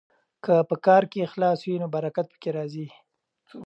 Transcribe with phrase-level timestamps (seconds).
[0.45, 2.87] که په کار کې اخلاص وي نو برکت پکې راځي.